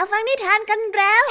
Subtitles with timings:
[0.00, 1.24] มาฟังนิทานกันแล้ว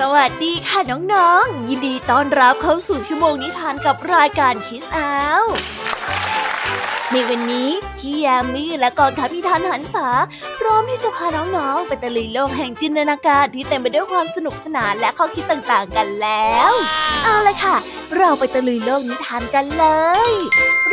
[0.00, 5.42] สวัสดีค่ะน้องๆ ยินดีต้อนรับเข้าสู่ชั่วโมงนิทานกับรายการคิสอาว
[7.12, 10.08] ในวันนี้พี่ยามีและกองทัพนิทานหันษา
[10.58, 16.72] พร้อมที่จะพาน้องๆ ไปตะลุยโลกแห่งจินตนาการที่เต็มไปด้วยความสนุกสนานและข้อคิดต่างๆกันแล้ว
[17.24, 17.76] เอาเลยค่ะ
[18.16, 19.86] เราไปตะลุยโลกนิทานกันเล
[20.30, 20.32] ย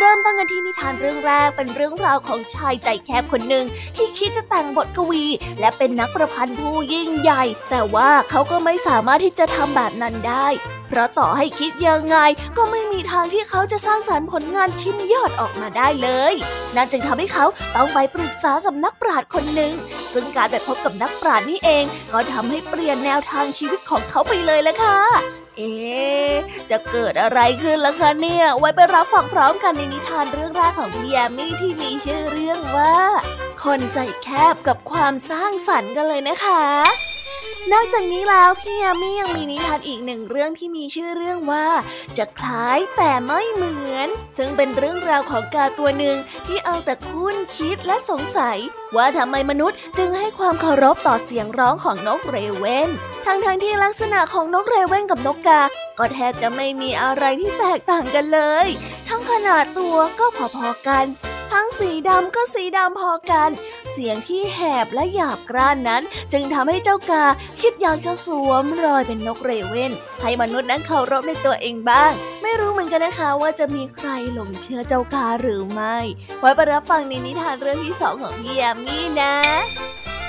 [0.06, 5.26] ริ่มต้นกันที่นิทานเรื่องแรกเป็นเรื่องราวของชายใจแคบคนหนึ่งที่คิดจะแต่งบทกวี
[5.60, 10.48] และเป็นนักประพันธ์ผู้ยิ่งใหญ่ แต่ว่าเขาก็ไม่สามารถที่จะทำแบบนั้นได้
[10.88, 12.18] เพราะต่อให้คิดยังไง
[12.58, 16.34] ก็ไม่มีทางที่เขาจะสร้างสารรค์ผลงานชิ้นยอดออกมาได้เลย
[16.76, 17.46] นั่นจึงทำให้เขา
[17.76, 19.74] ต้องไปปรึกษากับนักปราชญ์คนหนึ่ง
[20.14, 25.74] ซึ่งการไปพบกับนักปราชญ์นี่เอง ก็ทำให้เปลี่ยนแนวทางชีวิตของเขาไปเลยละค่ะ เอ๊
[26.70, 32.98] จะเกิดอะไรขึ้นล่ะคะเนี่ย ไว้ไปรับฟังพร้อมกันในนิทานเรื่องแรกของพี่แยมมี่ที่มีชื่อเรื่องว่า
[33.64, 37.15] คนใจแคบกับความสร้างสรรค์กันเลยนะคะ
[37.74, 41.68] นอกจากนี้แล้วพี่ยามียังมีนิทานอีกหนึ่งเรื่องที่มีชื่อเรื่องว่า
[42.18, 48.58] จะคล้ายแต่ไม่เหมือน ซึ่งเป็นเรื่องราวของกาตัวหนึ่งที่เอาแต่คุ้นคิดและสงสัย
[48.96, 52.90] ว่าทำไมมนุษย์จึงให้ความเคารพต่อเสียงร้องของนกเรเวน
[53.26, 55.62] ทั้งๆทที่ลักษณะของนกเรเวนกับนกกา
[56.00, 58.68] ก็แทบจะไม่มีอะไรที่แตกต่างกันเลย
[59.08, 61.08] ทั้งขนาดตัวก็พอๆกัน
[61.52, 63.50] ทั้งสีดำก็สีดำพอกัน
[63.92, 67.26] เสียงที่แหบและหยาบกร้านนั้น จึงทำให้เจ้ากา
[67.62, 75.98] คิดอยากจะสวมรอยเป็นนกเรเว่นให้มนุษย์นั้นเคารพในตัวเองบ้าง ไม่รู้เหมือนกันนะคะว่าจะมีใครหลงเชื่อเจ้ากาหรือไม่
[76.40, 79.34] ไว้ไปรับฟังในนิทานเรื่องที่สองของพี่ยามีนะ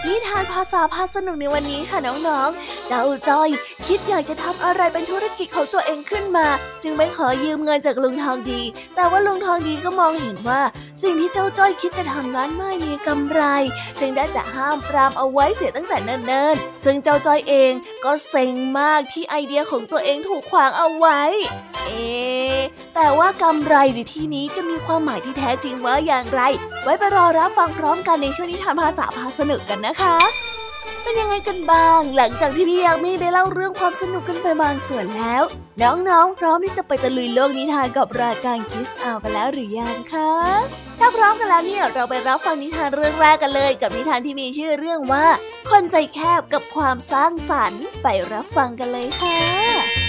[0.07, 3.51] นิทานภาษาพาสนุกในวันนี้ค่ะน้องๆ เจ้าจ้อย
[3.87, 6.47] คิดอยากจะทำอะไรเป็นธุรกิจของตัวเองขึ้นมา
[6.83, 8.63] จึงไม่ขอยืมเงินจากลุงทองดี
[8.95, 10.63] แต่ว่าลุงทองดีก็มองเห็นว่า
[11.03, 13.43] สิ่งที่เจ้าจ้อยคิดจะทำนั้นไม่มีกำไร
[14.01, 17.73] จึงได้แต่ห้ามปรามเอาไว้เสียตั้งแต่เนิ่นๆ ซึ่งเจ้าจ้อยเอง
[18.05, 21.21] ก็เซ็งมากที่ไอเดียของตัวเองถูกขวางเอาไว้
[21.87, 22.07] เอ๊
[22.95, 26.43] แต่ว่ากำไรในที่นี้จะมีความหมายที่แท้จริงว่าอย่างไร
[26.85, 29.96] ไว้ไปรอรับฟังพร้อมกันในช่วงนิทานภาษาพาสนุกกันนะคะ
[31.03, 35.43] เป็นยังไงกันบ้าง หลังจากที่พี่ยามีได้เล่าเรื่องความสนุกกันไปบางส่วนแล้ว
[35.83, 40.33] น้องๆ พร้อมที่จะไปตะลุยโลกนิทานกับรายการคิสอากันแล้วหรือยังคะ
[40.99, 45.27] ถ้าพร้อมกันแล้วเนี่ยเราไปรับฟังนิทานเรื่องแรกกันเลย กับนิทานที่มีชื่อเรื่องว่า
[45.71, 50.06] คนใจแคบกับความสร้างสรรค์ไปรับฟังกันเลยค่ะ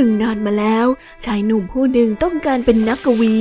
[0.00, 0.86] นึ่งนานมาแล้ว
[1.24, 3.34] ชายหนุ่มผู้หนึ่งต้องการเป็นนักกวี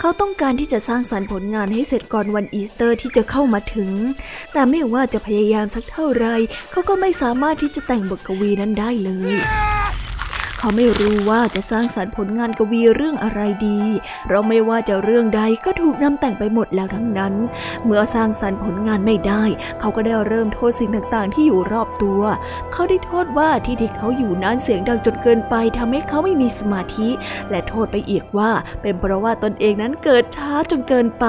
[0.00, 3.90] เขาต้องการที่จะสร้างสรรค์ผลงานให้เสร็จก่อนวันอีสเตอร์ที่จะเข้ามาถึง
[4.52, 6.26] แต่ไม่ว่าจะพยายามสักเท่าไร
[6.70, 9.34] เขาก็ไม่สามารถที่จะแต่งบทกวีนั้นได้เลย
[10.64, 13.80] เขาไม่รู้ว่าจะสร้างสารรค์ผลงานกวีเรื่องอะไรดี
[14.30, 17.34] เราไม่ว่าจะเรื่องใดก็ถูกนำแต่งไปหมดแล้วทั้งนั้น
[17.84, 19.44] เมื่อสร้างสารรค์ผลงานไม่ได้
[19.80, 22.22] เขาก็ได้เริ่มโทษสิ่งต่างๆ ที่อยู่รอบตัว
[22.72, 27.08] เขาได้โทษว่าที่ที่เขาอยู่นั้นเสียงดังจนเกินไปทำให้เขาไม่มีสมาธิ
[27.50, 28.50] และโทษไปอีกว่า
[28.82, 31.26] เป็นเพราะว่าตนเองนั้นเกิดช้าจนเกินไป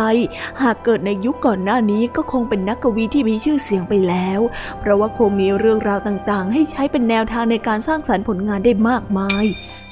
[0.62, 4.40] หากเกิดในยุคก่อนหน้านี้ก็คงเป็นนักกวีที่มีชื่อเสียงไปแล้ว
[4.80, 9.23] เพราะว่าคงมีเรื่องราวต่างๆ ให้ใช้เป็นแนวทางในการสร้างสารรค์ผลงานได้มากมาย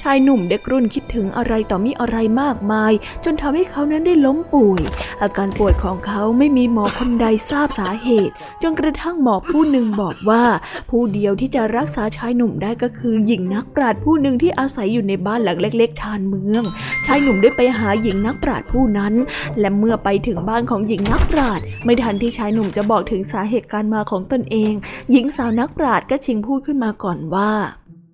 [0.02, 2.92] ชายหนุ่มเด็กรุ่นคิดถึงอะไรต่อมีอะไรมากมาย
[3.24, 4.82] จนทำให้เขานั้นได้ล้มป่วย
[5.22, 10.44] อาการป่วยของเขาไม่มีหมอคนใดทราบสาเหตุ จนกระทั่งหมอผู้หนึ่งบอกว่า
[10.90, 16.62] ผู้เดียวที่จะรักษาชายหนุ่มได้ก็คือหญิงนักปราชญ์ผู้หนึ่งที่อาศัยอยู่ในบ้านหลังเล็ก ๆ ชานเมือง
[17.06, 19.14] ชายหนุ่มได้ไปหาหญิงนักปราชญ์ผู้นั้น
[19.60, 24.72] และเมื่อไปถึงบ้านของหญิงนักปราชญ์ไม่ทันที่ชายหนุ่มจะบอกถึงสาเหตุการมาของตนเอง
[25.12, 27.52] หญิงสาวนักปราชญ์ก็ชิงพูดขึ้นมาก่อนว่า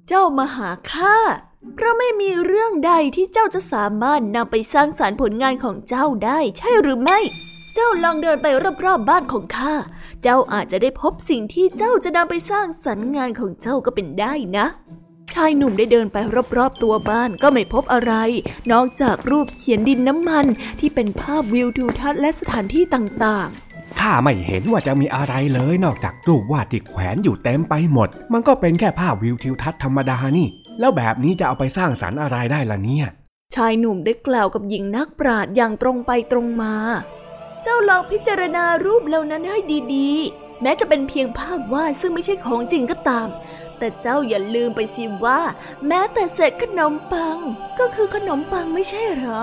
[0.08, 1.16] เจ้ามาหาข้า
[1.74, 7.18] เพราะไม่มีเรื่องใดที่เจ้าจะสามารถนำไปสร้างสารรค์ผลงานของเจ้าได้ใช่หรือไม่
[7.74, 8.46] เจ้าลองเดินไป
[8.84, 9.74] รอบๆบ้านของข้า
[10.22, 14.66] เจ้าอาจจะได้พบสิ่งที่เจ้าจะนำไปสร้างสรรค์งานของเจ้าก็เป็นได้นะ
[15.34, 16.16] ชายหนุ่มได้เดินไป
[16.56, 18.12] รอบๆตัวบ้านก็ไม่พบอะไร
[18.72, 20.46] นอกจากรูปเขียนดินน้ำมัน
[20.80, 23.67] ที่เป็นภาพวิวทิวทัศน์และสถานที่ต่างๆ
[24.00, 30.48] ข้าไม่เห็นว่าจะมีอะไรเลยนอกจากรูปวาดที่แขวนอยู่เต็มไปหมด มันก็เป็นแค่ภาพวิวทิวทัศน์ธรรมดานี่
[30.80, 33.06] แล้วแบบนี้จะเอาไปสร้างสรรค์อะไรได้ล่ะเนี่ย
[33.54, 36.74] ชายหนุ่มได้กล่าวกับหญิงนักปราชญ์อย่างตรงไปตรงมา
[37.62, 39.58] เจ้าลองพิจารณารูปเหล่านั้นให้
[39.94, 43.28] ดีๆ แม้จะเป็นเพียงภาพวาดซึ่งไม่ใช่ของจริงก็ตาม
[43.78, 45.40] แต่เจ้าอย่าลืมไปสิว่า
[45.86, 47.38] แม้แต่เศษขนมปัง
[47.78, 49.42] ก็คือขนมปังไม่ใช่เหรอ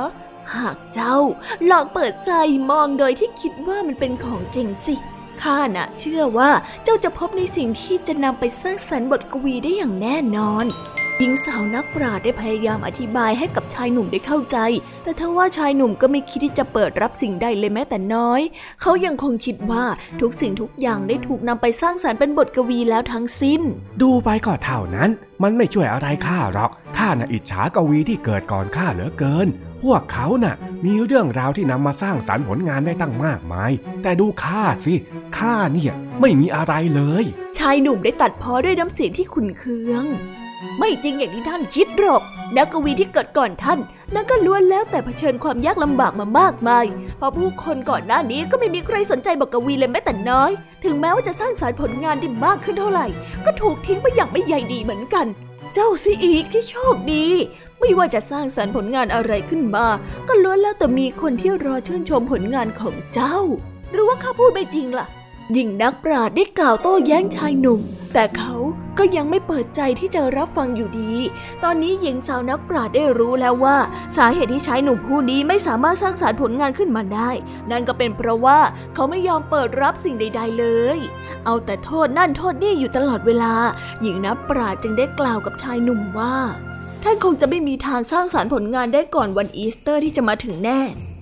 [0.56, 1.18] หากเจ้า
[1.69, 2.31] ลองเปิดใจ
[2.69, 4.95] มองโดยที่คิดว่ามันเป็นของจริงสิ
[5.42, 6.51] ข้าน่ะเชื่อว่า
[6.83, 10.65] เจ้าจะพบในสิ่งที่จะนำไปสร้างสรรค์บทกวีได้อย่างแน่นอน
[11.19, 14.57] หญิงสาวนักปราชญ์ได้พยายามอธิบายให้กับชายหนุ่มได้เข้าใจ
[15.03, 18.41] แต่ทว่าชายหนุ่มก็ไม่คิดที่จะเปิดรับสิ่งใดเลยแม้แต่น้อย
[18.81, 19.85] เขายังคงคิดว่า
[20.21, 23.62] ทุกสิ่งทุกอย่างได้ถูกนำไปสร้างสารรค์เป็นบทกวีแล้วทั้งสิ้น
[24.01, 25.09] ดูไปก็เท่านั้น
[25.44, 29.47] มันไม่ช่วยอะไรข้าหรอก ข้าน่ะอิจฉากวีที่เกิดก่อนข้าเหลือเกิน
[29.83, 33.71] พวกเขาน่ะ มีเรื่องราวที่นำมาสร้างสารรค์ผลงานได้ตั้งมากมาย
[34.03, 34.94] แต่ดูข้าสิ
[35.38, 37.23] ข้าเนี่ยไม่มีอะไรเลย
[37.57, 40.06] ชายหนุ่มได้ตัดพ้อด้วยน้ำเสียงที่ขุนเคือง
[40.79, 42.21] ไม่จริงอย่างที่ท่านคิดหรอก
[42.57, 43.79] นักกวีที่เกิดก่อนท่าน
[44.13, 46.85] นั่นก็ล้วนแล้วแต่เผชิญความยากลำบากมามากมาย
[47.17, 50.51] เพราะผู้คนก่อนหน้านี้ก็ไม่มีใครสนใจบอกกวีเลยแม้แต่น้อย
[50.83, 53.07] ถึงแม้ว่าจะสร้างสารรค์ผลงานได้มากขึ้นเท่าไหร่
[53.45, 55.25] ก็ถูกทิ้งไปอย่างไม่ใยดีเหมือนกัน
[55.73, 57.25] เจ้าสิอีกที่โชคดี
[57.79, 59.85] ไม่ว่าจะสร้างสารรค์ผลงานอะไรขึ้นมา
[60.27, 63.37] ก็ล้วนแล้วแต่มีคนที่รอชื่นชมผลงานของเจ้า
[63.91, 65.07] หรือว่าข้าพูดไม่จริงล่ะ
[65.53, 67.81] หญิงนักปราชญ์ได้กล่าวโต้แย้งชายหนุ่ม
[68.13, 68.56] แต่เขา
[68.97, 71.13] ก็ยังไม่เปิดใจที่จะรับฟังอยู่ดี
[71.63, 73.77] ตอนนี้หญิงสาวนักปราชญ์ได้รู้แล้วว่า
[74.18, 77.30] สาเหตุที่ชายหนุ่มผู้นี้ไม่สามารถสร้างสารรค์ผลงานขึ้นมาได้
[77.71, 78.59] นั่นก็เป็นเพราะว่า
[78.94, 80.65] เขาไม่ยอมเปิดรับสิ่งใด ๆ เล
[80.95, 80.97] ย
[81.45, 83.53] เอาแต่โทษนั่นโทษนี่อยู่ตลอดเวลา
[84.01, 86.36] หญิงนักปราชญ์จึงได้กล่าวกับชายหนุ่มว่า
[87.03, 90.80] ท่านคงจะไม่มีทางสร้างสารรค์ผลงานได้ก่อนวันอีสเตอร์ที่จะมาถึงแน่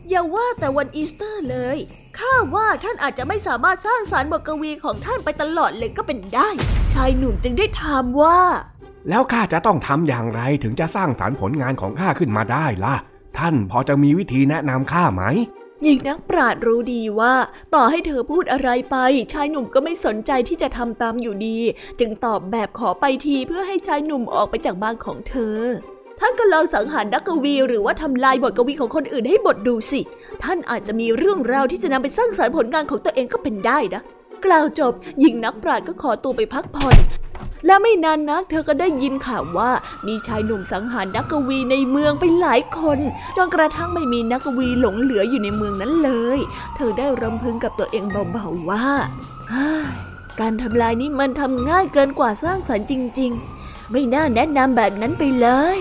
[0.09, 1.79] อย่าว่าแต่วันอีสเตอร์เลย
[2.19, 6.49] ข้าว่าท่านอาจจะไม่สามารถสร้างสารรค์บทกวีของท่านไปตลอดเลยก็เป็นได้
[6.93, 8.39] ชายหนุ่มจึงได้ถามว่า
[9.09, 12.95] แล้วข้าจะต้องทำอย่างไรถึงจะสร้างสารรค์ผลงานของข้าขึ้นมาได้ล่ะ
[13.37, 15.23] ท่านพอจะมีวิธีแนะนำข้าไหม
[15.83, 17.33] หญิงนักปราดรู้ดีว่า
[17.75, 18.97] ต่อให้เธอพูดอะไรไป
[19.33, 21.57] ชายหนุ่มก็ไม่สนใจที่จะทำตามอยู่ดี
[21.99, 25.59] จึงตอบแบบขอไปทีเพื่อให้ชายหนุ่มออกไปจากบ้านของเธอ
[26.19, 30.01] ท่านก็ลองสังหารนักกวีหรือว่าทำลายบทกวีของคนอื่นให้บทดูสิ
[30.43, 34.01] ท่านอาจจะมีเรื่องราวที่จะนำไปสร้างสารรค์ผลงานของตัวเองก็เป็นได้นะ
[34.45, 36.97] กล่าวจบหญิงนักปราชญ์ก็ขอตัวไปพักผ่อน
[37.65, 39.71] และไม่นานนักเธอก็ได้ยินข่าวว่า
[40.07, 42.99] มีชายหนุ่มสังหารนักกวีในเมืองไปหลายคน
[43.37, 46.39] จนกระทั่งไม่มีนักกวีหลงเหลืออยู่ในเมืองนั้นเลย
[46.75, 48.85] เธอได้รำพึงกับตัวเองเบาๆว่า
[50.39, 55.77] การทำลายนี้มันทำง่ายเกินกว่าสร้างสรรค์จริง ๆ ไม่น่าแนะนำแบบนั้นไปเลย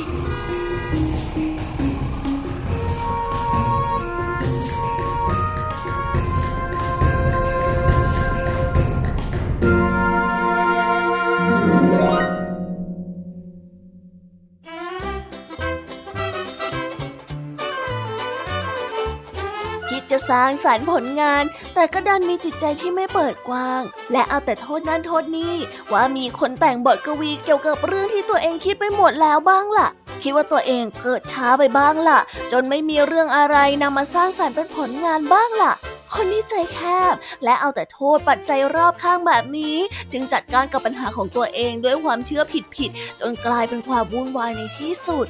[20.33, 21.45] สร้างสารรค์ผลงาน
[21.75, 23.83] แต่ก็ดันมีจิตใจที่ไม่เปิดกว้าง
[24.13, 25.55] และเอาแต่โทษนั่นโทษนี่
[25.93, 29.89] ว่ามีคนแต่งบทกวีเกี่ยวกับเรื่องที่ตัวเองคิดไปหมดแล้วบ้างล่ะ
[30.23, 32.21] คิดว่าตัวเองเกิดช้าไปบ้างล่ะ
[32.53, 35.73] จนไม่มีเรื่องอะไรนำมาสร้างสารรค์เป็นผลงานบ้างล่ะ
[36.15, 36.79] คนที่ใจแค
[37.13, 37.15] บ
[37.45, 39.77] และเอาแต่โทษปัจจัยรอบข้างแบบนี้
[40.13, 42.43] จึงจัดการกับปัญหาของตัวเองด้วยความเชื่อ
[42.77, 45.27] ผิดๆจนกลายเป็นความวุ่นวายในที่สุด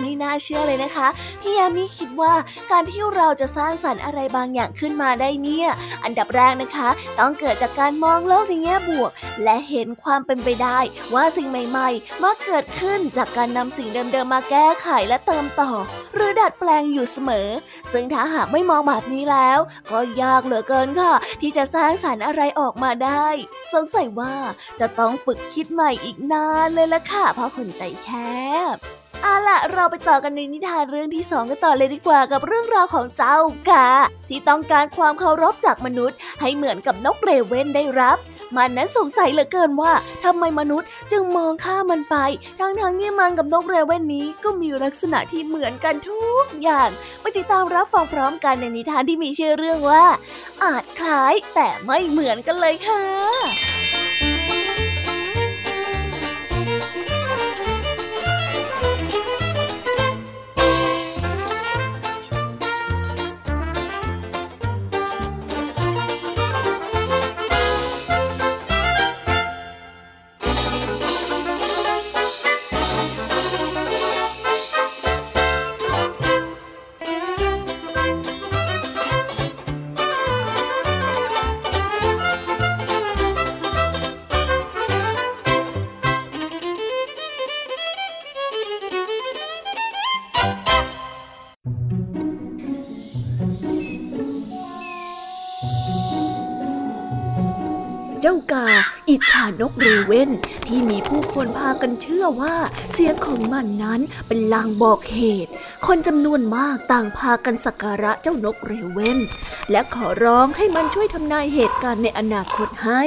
[0.00, 1.08] ไม่น่าเชื่อเลยนะคะ
[1.40, 2.34] พี่ยามีคิดว่า
[2.70, 5.68] การที่เราจะสร้างสรรค์อะไรบางอย่างขึ้นมาได้เนี่ย
[6.04, 9.10] อันดับแรกนะคะ ต้องเกิดจากการมองโลกในแง่บวก
[9.44, 10.78] และเห็นความเป็นไปได้
[11.14, 15.72] ว่าสิ่งใหม่ๆมักเกิดขึ้นจากการนำสิ่งเดิมๆมาแก้ไขและเติมต่อ
[16.14, 17.48] หรือดัดแปลงอยู่เสมอ
[17.92, 19.58] ซึ่งถ้าหากไม่มองแบบนี้แล้ว
[19.90, 23.26] ก็ยากเหลือเกินค่ะ ที่จะสร้างสรรค์อะไรออกมาได้
[23.72, 24.34] สงสัยว่า
[24.80, 28.08] จะต้องฝึกคิดใหม่อีกนานเลยละค่ะเพราะคนใจแค
[28.74, 33.36] บ เอาล่ะเราไปต่อกันในนิทานเรื่องที่สองกันต่อเลยดีกว่ากับเรื่องราวของเจ้า
[33.70, 33.88] กา
[34.28, 38.18] ที่ต้องการความเคารพจากมนุษย์ ให้เหมือนกับนกเรเวนได้รับ
[38.56, 39.92] มันนั้นสงสัยเหลือเกินว่า
[40.24, 42.16] ทำไมมนุษย์จึงมองข้ามันไป
[42.60, 46.88] ทั้งๆทที่มันกับนกเรเวนนี้ก็มีลักษณะที่เหมือนกันทุกอย่าง
[47.20, 50.04] ไปติดตามรับฟังพร้อมกันในนิทานที่มีชื่อเรื่องว่า
[50.64, 53.79] อาจคล้ายแต่ไม่เหมือนกันเลยค่ะ
[99.60, 100.30] นกเรเวน
[100.66, 102.56] ที่มีผู้คนพากันเชื่อว่า
[102.92, 105.52] เสียงของมันนั้นเป็นลางบอกเหตุ
[105.86, 109.18] คนจำนวนมากต่างพากันสักการะเจ้านกเรเวน
[109.70, 113.04] และขอร้องให้มันช่วยทำนายเหตุการณ์ในอนาคตให้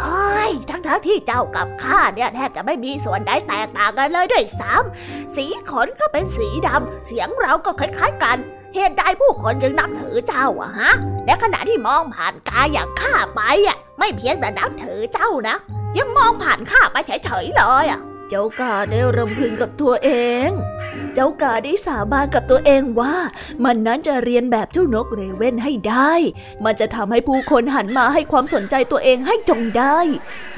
[0.00, 8.38] เฮ้ยทั้งทั้งที่เจ้ากับข้าเนี่ยแทบจะไม่มีส่วนใดแตกต่างกันเลยด้วยซ้ำสีขนก็เป็นสีดำเสียงเราก็คล้ายๆกัน
[8.74, 10.92] เหตุใดผู้คนจึงนับถือเจ้าอะฮะ
[11.26, 15.56] และขณะที่มองผ่านกายอย่างข้าไปอะไม่เพียงแต่นับถือเจ้านะ
[15.98, 18.00] ยังมองผ่านข้าไปเฉยๆเลยอะ
[18.30, 20.10] เจ้ากาได้รำพึงกับตัวเอ
[20.46, 20.48] ง
[21.14, 23.14] เจ้ากาได้สาบานกับตัวเองว่า
[23.64, 26.12] มันนั้นจะเรียนแบบเจ้านกเรเว่นให้ได้
[26.64, 29.98] มันจะทำให้ผู้คนหันมาให้ความสนใจตัวเองให้จงได้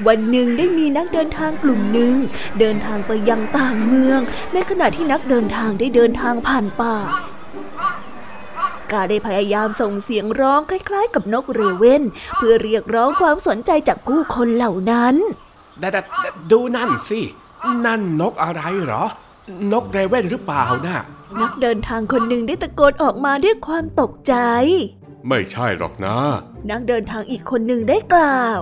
[0.07, 2.15] วันหนึ่งได้มีนักเดินทางกลุ่มหนึ่ง
[2.59, 4.19] เดินทางไปยังต่างเมือง
[4.53, 6.95] ในขณะที่นักเดินทางได้เดินทางผ่านป่า
[8.91, 12.03] กาได้พยายามส่งเสียงร้องคล้ายๆ กับนกเรเว่น
[12.37, 15.15] เพื่อเรียกร้องความสนใจจากผู้คนเหล่านั้น
[16.51, 17.21] ดูนั่นสิ
[17.85, 19.03] นั่นนกอะไรเหรอ
[19.71, 20.99] นกเรเว่นหรือเปล่านะ่ะ
[21.41, 24.33] นักเดินทางคนหนึ่งได้ตะโกนออกมาด้วยความตกใจ
[25.27, 26.17] ไม่ใช่หรอกนะ
[26.69, 28.61] นักเดินทางอีกคนหนึ่งได้กล่าว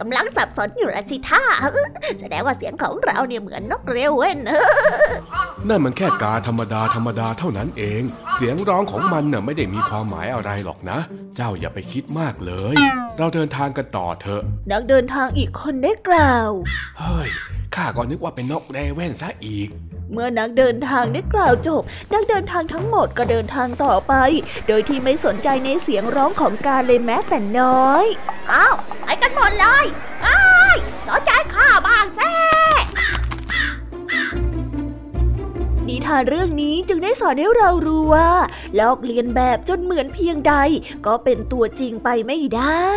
[0.00, 1.44] กำลังสับสนอยู่ละสิท่า
[2.20, 4.38] แสดงว่าเสียงของเราเนี่ยเหมือนนกเรเว่น
[5.68, 8.02] นั่นมันแค่กาธรรมดาธรรมดาเท่านั้นเอง
[8.34, 10.98] เสียงร้องของมันน่ะไม่ได้มีความหมายอะไรหรอกนะ
[11.34, 12.76] เจ้าอย่าไปคิดมากเลย
[13.18, 16.50] เราเดินทางกันต่อเถอะ นักเดินทางอีกคนได้กล่าว
[16.98, 17.28] เฮ้ย
[17.74, 19.68] ข้าก็นึกว่าเป็นนกเรเว่นซะอีก
[20.12, 24.14] เมื่อนักเดินทางได้กล่าวจบ นักเดินทางทั้งหมดก็เดินทางต่อไป
[24.68, 28.04] โดยที่ไม่สนใจในเสียงร้องของกาเลยแม้แต่น้อย
[28.52, 29.84] อ้าวไปกันหมดเลย
[30.26, 30.42] อ้า
[30.74, 32.32] ยสนใจข้าบ้างแซ่
[35.88, 38.30] นิทานเรื่องนี้จึงได้สอนให้เรารู้ว่า
[38.78, 40.54] ลอกเลียนแบบจนเหมือนเพียงใด
[41.06, 42.88] ก็เป็นตัวจริงไปไม่ได้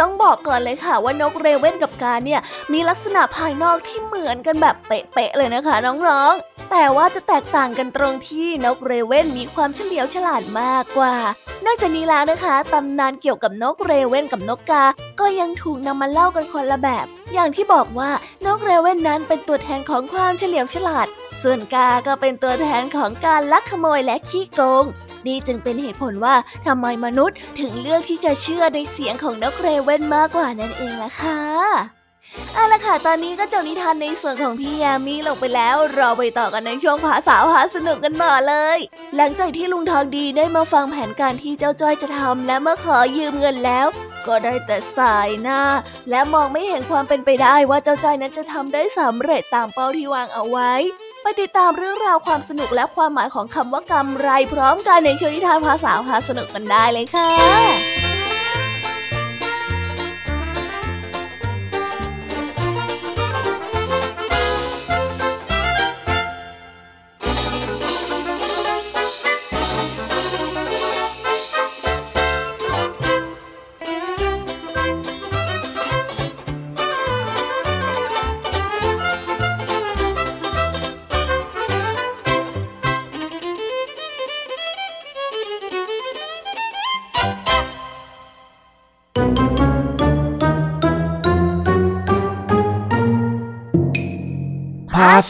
[0.00, 2.40] ต้องบอกก่อนเลยค่ะว่านกเรเว่นกับกาเนี่ย
[2.72, 11.14] มีลักษณะภายนอกที่เหมือนกันแบบเป๊ะๆเลยนะคะน้องๆ แต่ว่าจะแตกต่างกันตรงที่นกเรเว่นมีความเฉลียวฉลาดมากกว่า
[11.64, 14.84] นอกจากนี้แล้วนะคะตำนานเกี่ยวกับนกเรเว่นกับนกกา
[15.20, 18.10] ก็ยังถูกนำมาเล่ากันคนละแบบ อย่างที่บอกว่า
[18.46, 21.06] นกเรเว่นนั้นเป็นตัวแทนของความเฉลียวฉลาด
[21.42, 24.84] ส่วนกาก็เป็นตัวแทนของการลักขโมยและขี้โกง
[25.26, 26.34] นี่จึงเป็นเหตุผลว่า
[26.66, 31.40] ทำไมมนุษย์ถึงเลือกที่จะเชื่อในเสียงของนกเรเว่นมากกว่านั่นเองล่ะค่ะ
[32.54, 38.78] เอาละค่ะ ตอนนี้ก็จบนิทานในส่วนของพี่ยามีลงไปแล้ว เราไปต่อกันในช่วงภาษาพาสนุกกันต่อเลย
[39.16, 43.86] หลังจากที่ลุงทองดีได้มาฟังแผนการที่เจ้าจ้อยจะทำและเมื่อขอยืมเงินแล้ว
[44.26, 45.62] ก็ได้แต่สายหน้า
[46.10, 50.72] และมองไม่เห็นความเป็นไปได้ว่าเจ้าจ้อยนั้นจะทำได้สำเร็จตามเป้าที่วางเอาไว้
[51.22, 57.97] ไปติดตามเรื่องราวความสนุกและความหมายของคำว่ากำไรพร้อมกันในช่วงนิทานภาษาพาสนุกกันได้เลยค่ะ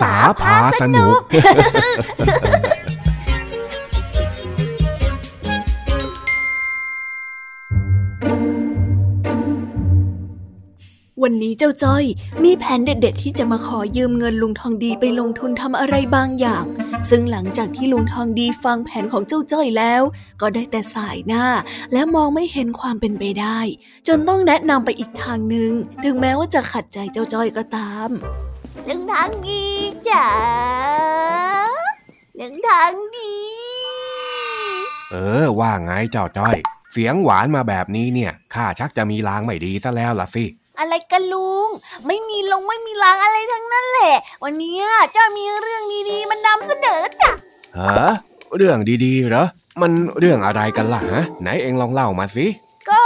[0.00, 1.18] ษาพาสนุก
[11.24, 12.04] วันนี้เจ้าจ้อย
[12.44, 16.64] มีแผนเด็ด ๆ ที่จะมาขอยืมเงินลุงทองดีไปลงทุนทำอะไรบางอย่าง
[17.10, 20.02] ซึ่งหลังจากที่ลุงทองดีฟังแผนของเจ้าจ้อยแล้ว
[20.40, 21.46] ก็ได้แต่สายหน้า
[21.92, 23.58] และมองไม่เห็นความเป็นไปได้
[24.08, 25.72] จนต้องแนะนำไปอีกทางหนึ่ง
[26.04, 28.10] ถึงแม้ว่าจะขัดใจเจ้าจ้อยก็ตาม
[28.88, 29.64] ลุงทางดี
[30.08, 30.28] จ๋า
[32.38, 33.34] ลุงทางดี
[35.10, 36.56] เออ ว่าไงเจ้าจ้อย
[36.92, 40.44] เสียงหวานมาแบบนี้เนี่ยข้าชักจะมีลางไม่ดีซะแล้วล่ะสิ
[40.78, 41.68] อะไรกันลุง
[42.06, 44.14] ไม่มีลงไม่มีลางอะไรทั้งนั้นแหละ
[44.44, 44.76] วันนี้
[45.12, 47.30] เจ้ามีเรื่องดีๆมันนำเสนอจ้ะ
[47.78, 48.10] ฮะ
[48.56, 49.44] เรื่องดีๆเหรอ
[49.80, 52.46] มันเรื่องอะไรกันล่ะฮะไหนเองลองเล่ามาสิ
[52.90, 53.04] ก็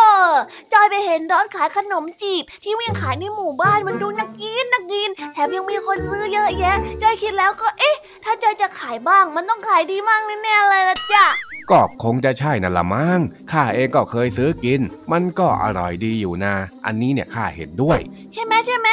[0.72, 11.26] จอยไปเห็นร้านขายขนมจีบ ที่วิ่งขายในหมู่บ้านมันดูน่ากินน่ากิน แถมยังมีคนซื้อเยอะแยะจอยคิดแล้วก็เอ๊ะ ถ้าจอยจะขายบ้าง มันต้องขายดีมากแน่ๆเลยละจ้ะ
[11.70, 13.20] ก็คงจะใช่นั่นละมั้ง
[13.52, 14.80] ข้าเองก็เคยซื้อกิน
[15.12, 16.54] มันก็อร่อยดีอยู่นะ
[16.86, 17.98] อันนี้เนี่ยข้าเห็นด้วย
[18.32, 18.88] ใช่ไหมใช่ไหม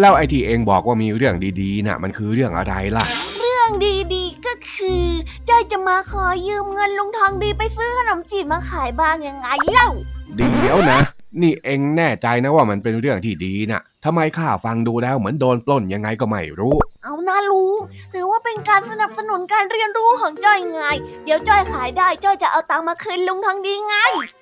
[0.00, 3.82] แล้วไอ้ที่เองบอกว่ามีเรื่องดีๆน่ะ มันคือเรื่องอะไรล่ะเรื่อง
[4.16, 5.06] ดีๆ ก็คือ
[5.48, 9.88] จอยจะมาขอยืมเงินลุงทองดีไปซื้อขนมจีบมาขายบ้างยังไงเล่า
[10.36, 11.00] เดี๋ยวนะ
[11.42, 17.78] นี่เองแน่ใจนะว่ามันเป็นเรื่องที่ดีน่ะทำไมข้าฟังดูแล้วเหมือนโดนปล้นยังไงก็ไม่รู้ เอานะลุง
[18.12, 20.82] ถือว่าเป็นการสนับสนุนการเรียนรู้ของจ้อยไง
[21.24, 23.94] เดี๋ยวจ้อยขายได้จ้อยจะเอาตังค์มาคืนลุงทองดีไง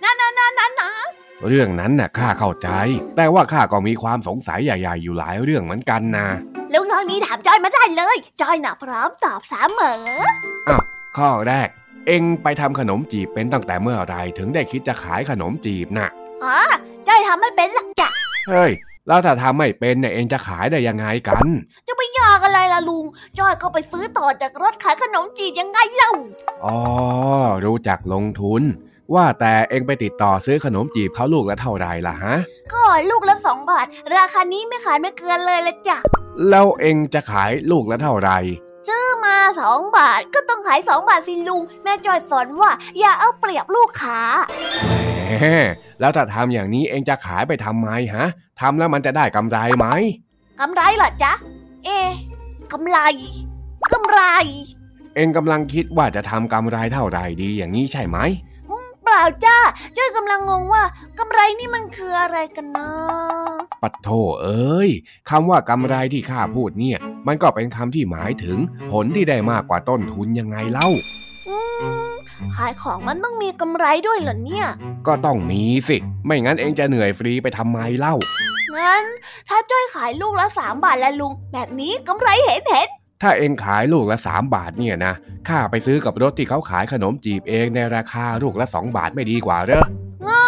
[0.02, 0.90] นะนะนะนะนะ
[1.46, 2.68] เรื่องนั้นน่ะข้าเข้าใจ
[3.16, 6.26] แต่ว่าข้าก็มีความสงสัยใหญ่ๆอยู่หลายเรื่องเหมือนกันนะ
[6.72, 10.04] ลุงทองดีถามจ้อยมาได้เลยจ้อยน่ะพร้อมตอบเสมอ
[10.68, 10.82] อ้าว
[11.16, 11.68] ข้อแรก
[12.06, 16.08] เองไปทำขนมจีบเป็นตั้งแต่เมื่อไหรถึงได้คิดจะขายขนมจีบน่ะ
[16.44, 16.58] อ๋อ
[17.08, 18.08] จ้อยทำไม่เป็นหลักจ้ะ
[18.48, 18.72] เฮ้ย
[19.08, 21.46] แล้วถ้าทำไม่เป็นเนี่ยเองจะขายได้ยังไงกัน
[21.86, 23.04] จะไปยากอะไรล่ะลุง
[23.38, 26.12] จ้อยก็ไปซื้อต่อจากรถขายขนมจีบยังไงเล่า
[26.64, 26.78] อ๋อ
[27.64, 28.62] รู้จักลงทุน
[29.14, 32.34] ว่าแต่เองไปติดต่อซื้อขนมจีบเขาลูกละเท่าไหร่ล่ะฮะ
[32.72, 33.86] ก็ลูกละสองบาท
[34.16, 35.98] ราคานี้ไม่ขายไม่เกินเลยละจ้ะ
[36.50, 38.38] แล้วเองจะขายลูกละเท่าไหร่
[38.88, 44.18] ซื้อมาสองบาทก็ต้องขายสองบาทสิลุง แม่จอยสอนว่าอย่าเอาเปรียบลูกค้า
[45.26, 45.64] แหม
[46.00, 48.26] แล้วถ้าทำอย่างนี้เองจะขายไปทำไมฮะ
[48.60, 49.86] ทำแล้วมันจะได้กำไรไหม
[50.60, 51.32] กำไรเหรอจ๊ะ
[51.84, 52.10] เอะ
[52.72, 52.98] กำไร
[53.92, 54.20] กำไร
[55.16, 58.18] เองกำลังคิดว่าจะทำกำไรเท่าไหร่ดีอย่างนี้ใช่ไหม
[59.04, 59.58] เปล่าจ้า
[59.96, 60.82] จ้อยกำลังงงว่า
[61.18, 62.90] กำไรนี่มันคืออะไรกันนะ
[63.82, 64.08] ปัดโท
[64.42, 64.90] เอ้ย
[65.30, 68.58] คำว่ากำไรที่ข้าพูดเนี่ย มันก็เป็นคำที่หมายถึง
[68.90, 70.88] ผลที่ได้มากกว่าต้นทุนยังไงเล่า
[71.48, 71.56] อื
[72.08, 72.12] ม
[72.56, 74.66] ขายของมันต้องมีกำไรด้วยเหรอเนี่ย
[75.06, 78.14] ก็ต้องมีสิ ไม่งั้นเองจะเหนื่อยฟรีไปทำไมเล่า
[78.76, 79.04] งั้น
[79.48, 82.88] ถ้าจ้อยขายลูกละสามบาทละลุง แบบนี้กำไรเห็นเห็น
[83.22, 85.14] ถ้าเองขายลูกละ 3 บาทเนี่ยนะ
[85.48, 89.84] ข้าไปซื้อกับรถที่เขาขายขนมจีบเองในราคาลูกละ 2 บาทไม่ดีกว่าเหรอ
[90.26, 90.44] ง้อ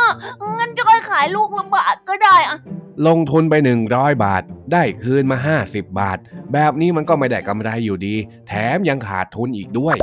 [0.58, 2.58] งั้นจ้อยขายลูกละบาทก็ได้อะ
[3.06, 3.54] ลงทุนไป
[3.88, 6.18] 100 บาท ได้คืนมา 50 บาท
[6.52, 8.14] แบบนี้มันก็ไม่ได้กำไรอยู่ดี
[8.48, 9.96] แถมยังขาดทุนอีกด้วย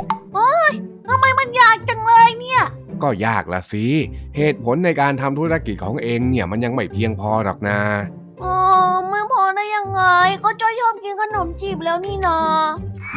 [1.08, 2.62] ทำไมมันยากจังเลยเนี่ย
[3.02, 3.86] ก็ยากละสิ
[4.36, 8.19] เหตุผลในการทำธุรกิจของเองเนี่ยมันยังไม่เพียงพอหรอกนะอ๋อไม่พอได้
[9.80, 10.04] ยังไง
[10.44, 12.38] ก็จ้อยชอบกินขนมจีบแล้วนี่นา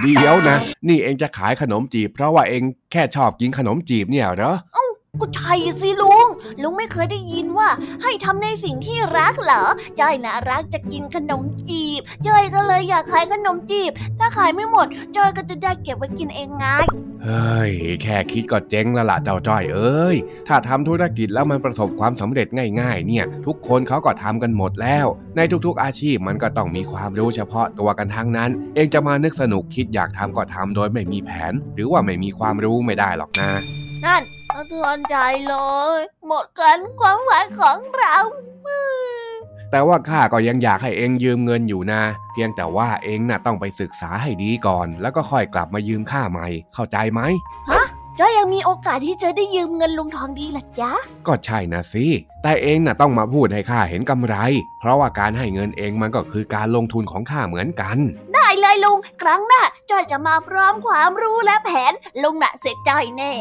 [0.02, 4.54] เดี๋ยวนะ นี่เองจะขายขนมจีบ เพราะว่าเองแค่ชอบกินขนมจีบเนี่ยเหรอ
[5.22, 6.28] ก็ใช่สิลุง
[6.62, 7.70] ลุงไม่เคยได้ยินว่า
[8.04, 9.64] ให้ทำในสิ่งที่รักเหรอ
[10.00, 16.66] จ้อยนะรักจะกินขนมจีบจ้อยก็เลยอยากขายขนมจีบ ถ้าขายไม่หมดจ้อยก็จะได้เก็บไว้กินเองไง
[17.24, 17.72] เฮ้ย
[18.04, 20.16] แค่คิดก็เจ๊งแล้วล่ะเจ้าจ้อยเอ้ย
[20.48, 22.48] ถ้าทำธุรกิจแล้วมันประสบความสำเร็จ
[22.82, 33.52] ง่าย ๆ เนี่ย ทุกคนเขาก็ทำกันหมดแล้ว ในทุกๆอาชีพมันก็ต้องมีความรู้เฉพาะตัวกันทั้งนั้น เองจะมานึกสนุกคิดอยากทำก็ทำโดยไม่มีแผน หรือว่าไม่มีความรู้ไม่ได้หรอกนะ
[34.06, 35.56] นั่นสะเทือนใจเล
[35.98, 38.16] ย หมดกันความหวังของเรา
[39.72, 42.02] แต่ว่าข้าก็ยังอยากให้เองยืมเงินอยู่นะ
[42.34, 47.22] เพียงแต่ว่าเองน่ะต้องไปศึกษาให้ดีก่อน แล้วก็ค่อยกลับมายืมข้าใหม่ เข้าใจไหม
[48.20, 50.92] จ้อยยังมีโอกาสที่จะได้ยืมเงินลุงทองดีล่ะจ๊ะ
[51.28, 52.06] ก็ใช่นะสิ
[52.44, 54.36] แต่เองน่ะต้องมาพูดให้ข้าเห็นกำไร
[54.80, 57.98] เพราะว่าการให้เงินเองมันก็คือการลงทุนของข้าเหมือนกัน
[58.44, 63.32] ได้เลยลุง ครั้งหน้าจ้อยจะมาพร้อมความรู้และแผน ลุงน่ะเสร็จจ้อยแน่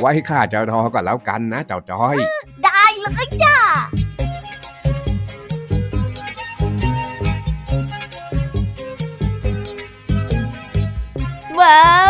[0.00, 2.16] ไว้ข้าจะรอก็แล้วกันนะเจ้าจ้อย
[2.64, 3.56] ได้เลยจ้า
[11.60, 11.82] ว้า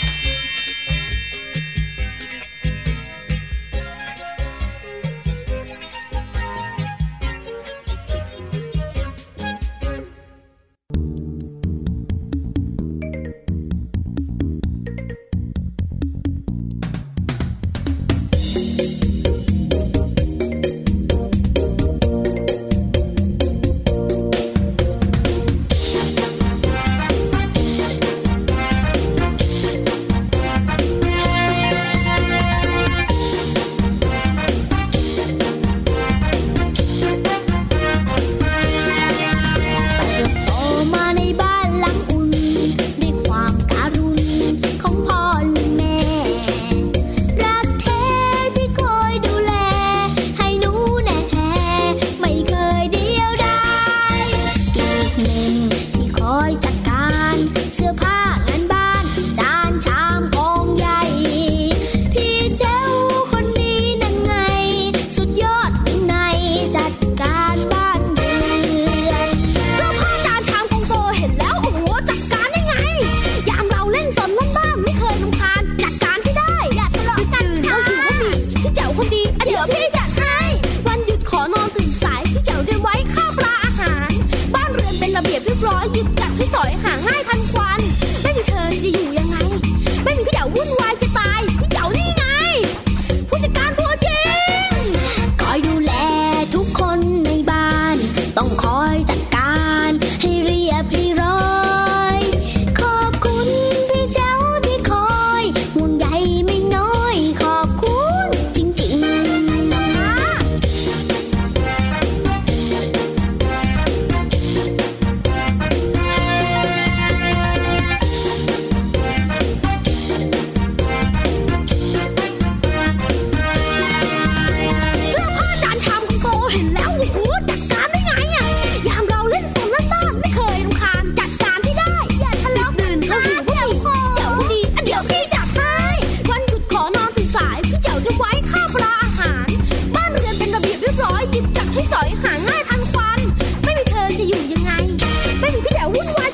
[145.91, 146.30] wouldn't want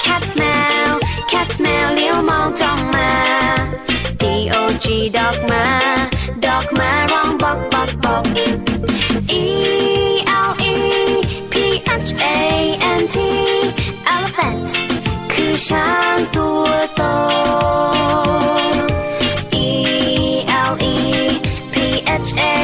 [0.00, 0.42] แคทแม
[0.90, 0.92] ว
[1.28, 3.12] แคทแมวเลี้ยวมองจ้องมา
[4.22, 4.72] dog
[5.16, 5.64] dog มา
[6.44, 9.44] dog มาร้องบอกบอกบอก e
[10.48, 10.74] l e
[11.52, 11.54] p
[11.86, 11.88] h
[12.36, 12.40] a
[13.00, 13.16] n t
[14.14, 14.70] elephant
[15.32, 17.02] คือช้างตัวโต
[19.66, 19.68] e
[20.70, 20.96] l e
[21.72, 21.74] p
[22.28, 22.54] h a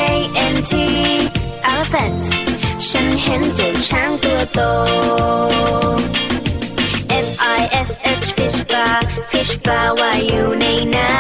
[0.55, 0.73] n t
[1.71, 2.25] elephant
[2.88, 4.61] ฉันเห็นเจ้าช้างตัวโต
[7.88, 7.90] S
[8.24, 8.96] H fish bar
[9.31, 11.11] fish bar ว่าอยู่ในน้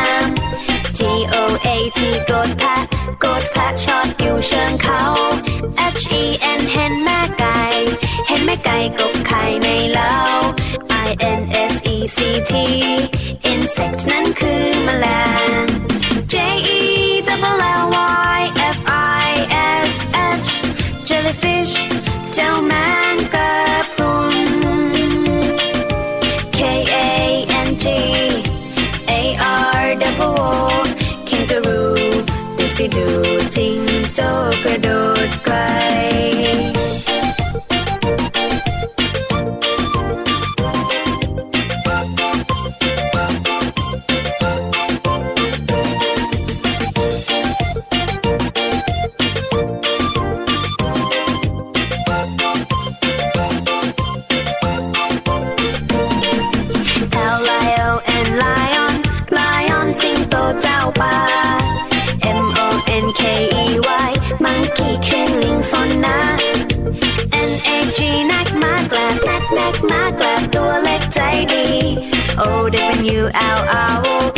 [0.44, 1.00] ำ G
[1.34, 2.82] O A T กดแพะ
[3.24, 5.02] กดแพะชอดอยู่เชิงเขา
[6.02, 6.24] H E
[6.58, 7.60] N เห็นแม่ไก่
[8.28, 10.14] เห็นแม่ไก่กบไข่ในเล้า
[11.06, 11.40] I N
[11.72, 12.18] S E C
[12.50, 12.52] T
[13.52, 15.06] insect นั้นคือแมล
[15.64, 15.87] ง
[34.80, 35.17] do.
[71.46, 72.10] lady.
[72.44, 74.37] Older than you, our old.